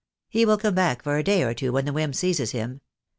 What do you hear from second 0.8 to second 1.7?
for a day or